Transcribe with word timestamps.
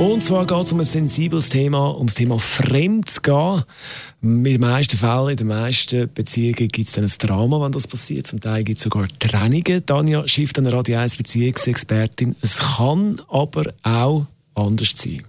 Und 0.00 0.22
zwar 0.22 0.46
geht 0.46 0.62
es 0.62 0.72
um 0.72 0.78
ein 0.80 0.84
sensibles 0.86 1.50
Thema, 1.50 1.88
um 1.90 2.06
das 2.06 2.14
Thema 2.14 2.38
Fremdgehen. 2.38 3.64
Mit 4.22 4.54
den 4.54 4.62
meisten 4.62 4.96
Fällen, 4.96 5.28
in 5.28 5.36
den 5.36 5.46
meisten 5.48 6.10
Beziehungen 6.14 6.68
gibt 6.68 6.88
es 6.88 6.94
dann 6.94 7.04
ein 7.04 7.12
Drama, 7.18 7.62
wenn 7.62 7.72
das 7.72 7.86
passiert. 7.86 8.26
Zum 8.26 8.40
Teil 8.40 8.64
gibt 8.64 8.78
es 8.78 8.84
sogar 8.84 9.06
Trennungen. 9.18 9.84
Tanja 9.84 10.26
Schiff, 10.26 10.52
eine 10.56 10.72
Radio 10.72 10.96
1 10.96 11.16
Beziehungsexpertin. 11.16 12.34
Es 12.40 12.56
kann 12.56 13.20
aber 13.28 13.74
auch 13.82 14.24
anders 14.54 14.94
sein 14.94 15.22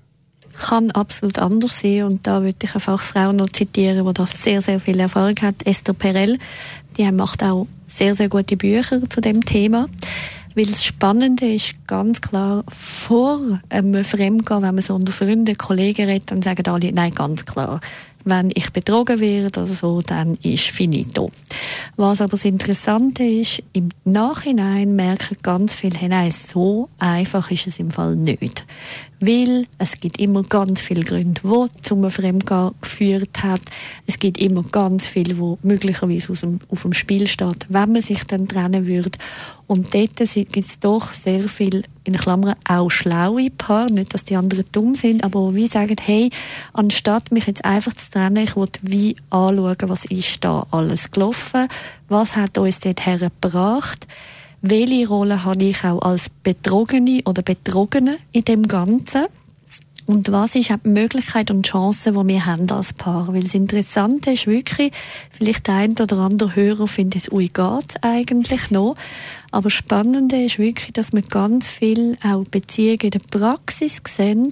kann 0.54 0.92
absolut 0.92 1.40
anders 1.40 1.80
sein. 1.80 2.04
Und 2.04 2.28
da 2.28 2.44
würde 2.44 2.58
ich 2.64 2.72
eine 2.72 2.80
Fachfrau 2.80 3.32
noch 3.32 3.50
zitieren, 3.50 4.06
die 4.06 4.14
da 4.14 4.28
sehr, 4.28 4.62
sehr 4.62 4.80
viel 4.80 5.00
Erfahrung 5.00 5.36
hat, 5.42 5.66
Esther 5.66 5.94
Perel. 5.94 6.38
Die 6.98 7.12
macht 7.12 7.44
auch 7.44 7.68
sehr, 7.88 8.16
sehr 8.16 8.30
gute 8.30 8.58
Bücher 8.58 9.10
zu 9.10 9.22
dem 9.22 9.44
Thema. 9.44 9.88
Weil 10.56 10.66
das 10.66 10.84
Spannende 10.84 11.48
ist 11.48 11.74
ganz 11.88 12.20
klar, 12.22 12.64
vor 12.68 13.40
einem 13.70 14.04
Fremdgehen, 14.04 14.62
wenn 14.62 14.76
man 14.76 14.82
so 14.82 14.96
unter 14.96 15.12
Freunden, 15.12 15.58
Kollegen 15.58 16.10
redet, 16.10 16.32
dann 16.32 16.42
sagen 16.42 16.68
alle, 16.68 16.92
nein, 16.92 17.14
ganz 17.14 17.46
klar, 17.46 17.80
wenn 18.26 18.52
ich 18.54 18.72
betrogen 18.72 19.20
werde 19.20 19.62
oder 19.62 19.66
so, 19.66 20.02
dann 20.02 20.38
ist 20.44 20.66
finito. 20.66 21.32
Was 21.98 22.22
aber 22.22 22.32
das 22.32 22.46
Interessante 22.46 23.24
ist, 23.24 23.62
im 23.74 23.90
Nachhinein 24.06 24.96
merken 24.96 25.38
ganz 25.42 25.74
viele, 25.74 26.10
nein, 26.10 26.32
so 26.32 26.90
einfach 27.00 27.52
ist 27.52 27.68
es 27.68 27.80
im 27.80 27.92
Fall 27.92 28.16
nicht. 28.16 28.66
Weil 29.20 29.66
es 29.78 30.00
gibt 30.00 30.20
immer 30.20 30.42
ganz 30.44 30.82
viele 30.82 31.04
Gründe, 31.04 31.42
die 31.44 31.82
zum 31.82 32.10
Fremdgehen 32.10 32.72
geführt 32.82 33.44
hat. 33.44 33.62
Es 34.08 34.18
gibt 34.18 34.40
immer 34.40 34.64
ganz 34.64 35.06
viel, 35.06 35.38
wo 35.38 35.60
möglicherweise 35.62 36.32
aus 36.32 36.42
dem, 36.42 36.60
auf 36.70 36.82
dem 36.82 36.94
Spiel 36.94 37.28
steht, 37.28 37.68
wenn 37.70 37.92
man 37.92 38.02
sich 38.02 38.24
dann 38.24 38.48
trennen 38.48 38.88
würde. 38.88 39.20
Und 39.68 39.94
dort 39.94 40.18
gibt 40.18 40.58
es 40.58 40.80
doch 40.80 41.14
sehr 41.14 41.48
viel, 41.48 41.84
in 42.04 42.16
Klammern, 42.16 42.56
auch 42.68 42.90
schlaue 42.90 43.50
Paare. 43.50 43.94
Nicht, 43.94 44.14
dass 44.14 44.26
die 44.26 44.36
anderen 44.36 44.66
dumm 44.72 44.96
sind, 44.96 45.24
aber 45.24 45.54
wie 45.54 45.68
sagen, 45.68 45.96
hey, 46.02 46.30
anstatt 46.74 47.32
mich 47.32 47.48
jetzt 47.48 47.66
einfach 47.66 47.94
zu 47.94 48.10
trennen, 48.10 48.44
ich 48.44 48.56
will 48.56 48.68
wie 48.82 49.16
anschauen, 49.30 49.76
was 49.88 50.06
ist 50.06 50.44
da 50.44 50.66
alles 50.72 51.12
gelaufen, 51.12 51.68
was 52.10 52.36
hat 52.36 52.58
uns 52.58 52.80
dort 52.80 53.06
hergebracht, 53.06 54.08
welche 54.62 55.08
Rolle 55.08 55.44
habe 55.44 55.66
ich 55.66 55.84
auch 55.84 56.02
als 56.02 56.30
Betrogene 56.30 57.22
oder 57.26 57.42
Betrogene 57.42 58.18
in 58.32 58.44
dem 58.44 58.68
Ganzen? 58.68 59.26
Und 60.12 60.30
was 60.30 60.56
ist 60.56 60.70
auch 60.72 60.78
die 60.84 60.90
Möglichkeit 60.90 61.52
und 61.52 61.66
Chance, 61.66 62.12
die 62.12 62.28
wir 62.28 62.46
haben 62.46 62.70
als 62.70 62.92
Paar? 62.92 63.30
Weil 63.30 63.44
das 63.44 63.54
Interessante 63.54 64.32
ist 64.32 64.46
wirklich, 64.46 64.92
vielleicht 65.32 65.68
der 65.68 65.76
ein 65.76 65.92
oder 65.94 66.18
andere 66.18 66.54
Hörer 66.54 66.86
findet 66.86 67.22
es, 67.22 67.32
ui, 67.32 67.48
geht's 67.48 67.96
eigentlich 68.02 68.72
noch? 68.72 68.98
Aber 69.52 69.70
Spannende 69.70 70.44
ist 70.44 70.60
wirklich, 70.60 70.92
dass 70.92 71.14
wir 71.14 71.22
ganz 71.22 71.66
viel 71.66 72.18
auch 72.26 72.44
Beziehungen 72.44 73.00
in 73.04 73.12
der 73.12 73.20
Praxis 73.20 74.02
sehen, 74.06 74.50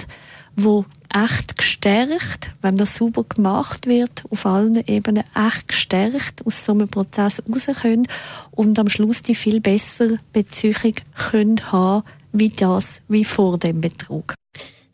wo 0.55 0.85
echt 1.13 1.57
gestärkt, 1.57 2.51
wenn 2.61 2.77
das 2.77 2.95
sauber 2.95 3.25
gemacht 3.25 3.85
wird, 3.85 4.23
auf 4.29 4.45
allen 4.45 4.81
Ebenen 4.87 5.25
echt 5.35 5.67
gestärkt 5.67 6.45
aus 6.45 6.63
so 6.63 6.71
einem 6.71 6.87
Prozess 6.87 7.43
raus 7.51 7.67
können 7.81 8.07
und 8.51 8.79
am 8.79 8.87
Schluss 8.87 9.23
die 9.23 9.35
viel 9.35 9.59
bessere 9.59 10.19
Beziehung 10.31 10.93
können 11.15 11.69
haben, 11.69 12.05
wie 12.31 12.47
das, 12.47 13.01
wie 13.09 13.25
vor 13.25 13.57
dem 13.57 13.81
Betrug. 13.81 14.35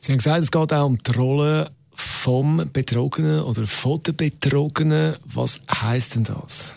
Sie 0.06 0.12
haben 0.12 0.20
gesagt, 0.20 0.44
es 0.44 0.52
geht 0.52 0.72
auch 0.72 0.86
um 0.86 1.00
die 1.02 1.12
Rolle 1.14 1.72
vom 1.96 2.70
Betrogenen 2.72 3.42
oder 3.42 3.66
von 3.66 4.04
der 4.04 4.14
Betrogenen. 4.14 5.16
Was 5.26 5.62
heißt 5.74 6.14
denn 6.14 6.26
das? 6.26 6.76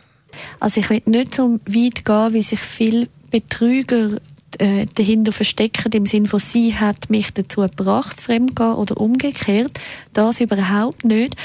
Also 0.60 0.80
ich 0.80 0.88
will 0.88 1.02
nicht 1.04 1.34
so 1.34 1.60
weit 1.66 2.06
gehen, 2.06 2.32
wie 2.32 2.40
sich 2.40 2.60
viele 2.60 3.08
Betrüger 3.30 4.16
äh, 4.56 4.86
dahinter 4.94 5.32
verstecken, 5.32 5.92
im 5.92 6.06
Sinne 6.06 6.26
von 6.26 6.40
sie 6.40 6.74
hat 6.74 7.10
mich 7.10 7.34
dazu 7.34 7.60
gebracht, 7.60 8.18
fremdgehen 8.18 8.72
oder 8.72 8.96
umgekehrt. 8.96 9.78
Das 10.14 10.40
überhaupt 10.40 11.04
nicht. 11.04 11.36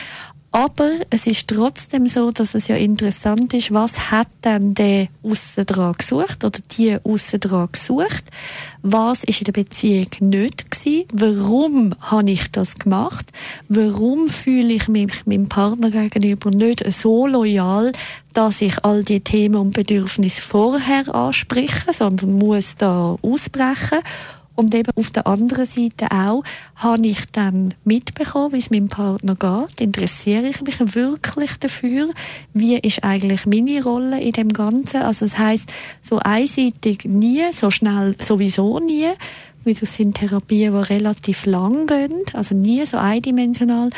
Aber 0.56 0.91
es 1.09 1.25
ist 1.25 1.47
trotzdem 1.47 2.06
so, 2.06 2.30
dass 2.30 2.53
es 2.53 2.68
ja 2.68 2.75
interessant 2.75 3.56
ist, 3.56 3.74
was 3.74 4.12
hat 4.12 4.28
denn 4.44 4.75
der 4.75 5.08
aussen 5.24 5.66
dran 5.66 5.96
gesucht 5.97 6.46
oder 6.46 6.59
die 6.78 6.96
aussen 7.03 7.40
dran 7.40 7.69
gesucht? 7.72 8.25
Was 8.84 9.24
ist 9.24 9.40
in 9.40 9.46
der 9.46 9.52
Beziehung 9.52 10.09
nicht 10.19 10.69
gewesen? 10.69 11.06
Warum 11.12 11.96
habe 12.02 12.30
ich 12.30 12.52
das 12.52 12.75
gemacht? 12.75 13.31
Warum 13.68 14.28
fühle 14.28 14.74
ich 14.74 14.88
mich 14.88 15.25
meinem 15.25 15.50
Partner 15.50 15.90
gegenüber 15.90 16.52
nicht 16.52 16.84
so 16.92 17.25
loyal, 17.25 17.92
dass 18.34 18.62
ich 18.62 18.86
all 18.86 19.03
die 19.03 19.22
Themen 19.22 19.56
und 19.56 19.74
Bedürfnisse 19.74 20.40
vorher 20.40 21.16
anspreche, 21.16 21.94
sondern 21.94 22.38
muss 22.38 22.78
da 22.78 23.18
ausbrechen? 23.24 24.02
Und 24.56 24.75
eben 24.75 24.91
auf 24.96 25.09
der 25.12 25.25
anderen 25.25 25.66
Seite 25.66 26.12
auch, 26.12 26.44
habe 26.75 27.08
ich 27.08 27.25
dann 27.31 27.74
mitbekommen, 27.84 28.53
wie 28.53 28.59
es 28.59 28.69
meinem 28.69 28.88
Partner 28.88 29.36
geht. 29.36 29.81
Interessiere 29.81 30.47
ich 30.47 30.62
mich 30.62 30.80
wirklich 30.96 31.58
dafür? 31.58 32.09
Wie 32.53 32.78
ist 32.78 33.03
eigentlich 33.03 33.46
meine 33.46 33.84
Rolle 33.84 34.22
in 34.22 34.34
dem 34.34 34.53
Ganzen? 34.53 35.02
Also 35.02 35.25
das 35.25 35.38
heißt, 35.38 35.72
so 36.02 36.19
einseitig 36.19 37.06
nie, 37.06 37.42
so 37.52 37.72
schnell 37.72 38.16
sowieso 38.19 38.78
nie. 38.80 39.09
Weil 39.66 39.75
das 39.75 39.96
sind 39.96 40.16
Therapien, 40.16 40.74
die 40.74 40.94
relativ 40.94 41.46
lang 41.46 41.88
gehen, 41.88 42.24
also 42.34 42.53
nie 42.53 42.86
so 42.86 42.97
eindimensional. 42.97 43.90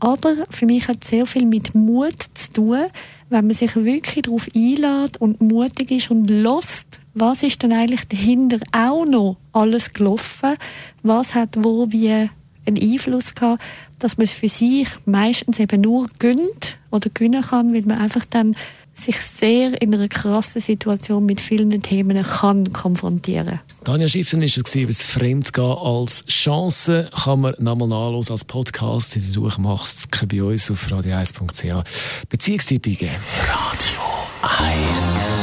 Aber 0.00 0.34
für 0.50 0.66
mich 0.66 0.88
hat 0.88 0.98
es 1.02 1.08
sehr 1.08 1.26
viel 1.26 1.46
mit 1.46 1.74
Mut 1.74 2.22
zu 2.34 2.52
tun, 2.52 2.84
wenn 3.30 3.46
man 3.46 3.54
sich 3.54 3.74
wirklich 3.74 4.22
darauf 4.22 4.48
einlädt 4.54 5.16
und 5.18 5.40
mutig 5.40 5.90
ist 5.90 6.10
und 6.10 6.28
lost, 6.28 7.00
was 7.14 7.42
ist 7.42 7.62
denn 7.62 7.72
eigentlich 7.72 8.06
dahinter 8.08 8.58
auch 8.72 9.06
noch 9.06 9.36
alles 9.52 9.92
gelaufen? 9.92 10.56
Was 11.02 11.34
hat 11.34 11.56
wo 11.58 11.90
wie 11.90 12.28
einen 12.66 12.80
Einfluss 12.80 13.34
gehabt, 13.34 13.62
dass 13.98 14.18
man 14.18 14.26
für 14.26 14.48
sich 14.48 14.88
meistens 15.06 15.60
eben 15.60 15.80
nur 15.80 16.06
gönnt 16.18 16.78
oder 16.90 17.10
gönnen 17.10 17.42
kann, 17.42 17.72
weil 17.74 17.82
man 17.82 17.98
einfach 17.98 18.24
dann 18.24 18.56
sich 18.94 19.20
sehr 19.20 19.80
in 19.80 19.94
einer 19.94 20.08
krassen 20.08 20.60
Situation 20.60 21.26
mit 21.26 21.40
vielen 21.40 21.70
Themen 21.82 22.22
kann 22.22 22.72
konfrontieren. 22.72 23.60
Tanja 23.84 24.08
Schiffsen 24.08 24.42
ist 24.42 24.56
es 24.56 24.74
über 24.74 24.86
das 24.86 25.02
Fremdgehen 25.02 25.64
als 25.64 26.24
Chance. 26.26 27.10
Kann 27.24 27.40
man 27.40 27.54
nochmal 27.58 27.88
nachlesen 27.88 28.32
als 28.32 28.44
Podcast. 28.44 29.16
In 29.16 29.22
der 29.22 29.30
Suche 29.30 29.60
machst 29.60 30.08
du 30.10 30.26
bei 30.26 30.42
uns 30.42 30.70
auf 30.70 30.86
radio1.ch. 30.86 31.84
Beziehungstipp 32.28 32.86
eingeben. 32.86 33.16
Radio 33.48 34.00
1 34.42 35.34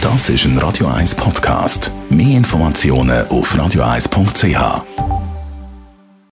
Das 0.00 0.28
ist 0.28 0.44
ein 0.46 0.58
Radio 0.58 0.88
1 0.88 1.14
Podcast. 1.14 1.92
Mehr 2.10 2.36
Informationen 2.36 3.26
auf 3.28 3.54
radio1.ch. 3.54 5.21